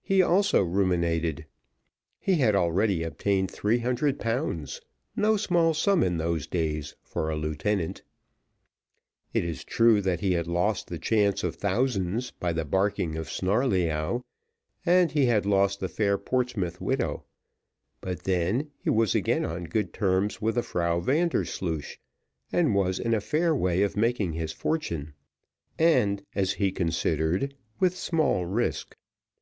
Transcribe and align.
He 0.00 0.22
also 0.22 0.62
ruminated; 0.62 1.44
he 2.18 2.36
had 2.36 2.54
already 2.56 3.02
obtained 3.02 3.50
three 3.50 3.80
hundred 3.80 4.18
pounds, 4.18 4.80
no 5.14 5.36
small 5.36 5.74
sum, 5.74 6.02
in 6.02 6.16
those 6.16 6.46
days, 6.46 6.96
for 7.02 7.28
a 7.28 7.36
lieutenant. 7.36 8.02
It 9.34 9.44
is 9.44 9.62
true 9.62 10.00
that 10.00 10.20
he 10.20 10.32
had 10.32 10.46
lost 10.46 10.86
the 10.88 10.98
chance 10.98 11.44
of 11.44 11.56
thousands 11.56 12.30
by 12.30 12.54
the 12.54 12.64
barking 12.64 13.14
of 13.14 13.30
Snarleyyow, 13.30 14.24
and 14.86 15.12
he 15.12 15.26
had 15.26 15.44
lost 15.44 15.80
the 15.80 15.88
fair 15.90 16.16
Portsmouth 16.16 16.80
widow; 16.80 17.24
but 18.00 18.22
then 18.24 18.70
he 18.78 18.88
was 18.88 19.14
again 19.14 19.44
on 19.44 19.64
good 19.64 19.92
terms 19.92 20.40
with 20.40 20.54
the 20.54 20.62
Frau 20.62 20.98
Vandersloosh, 20.98 21.98
and 22.50 22.74
was 22.74 22.98
in 22.98 23.12
a 23.12 23.20
fair 23.20 23.54
way 23.54 23.82
of 23.82 23.98
making 23.98 24.32
his 24.32 24.52
fortune, 24.54 25.12
and, 25.78 26.22
as 26.34 26.54
he 26.54 26.72
considered, 26.72 27.54
with 27.78 27.94
small 27.94 28.46
risk. 28.46 28.96